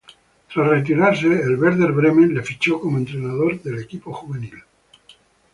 Tras 0.51 0.67
retirarse, 0.67 1.27
el 1.27 1.57
Werder 1.61 1.91
Bremen 1.91 2.33
le 2.33 2.41
fichó 2.41 2.79
como 2.81 2.97
entrenador 2.97 3.61
del 3.61 3.83
equipo 3.83 4.11
juvenil. 4.11 4.63